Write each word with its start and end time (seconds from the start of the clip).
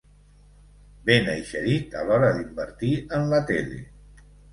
Ben 1.09 1.27
eixerit 1.33 1.93
a 1.99 2.05
l'hora 2.07 2.31
d'invertir 2.37 2.89
en 3.19 3.29
la 3.35 3.43
tele. 3.51 3.79